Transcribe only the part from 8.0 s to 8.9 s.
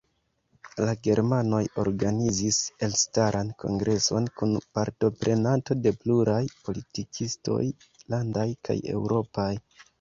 landaj kaj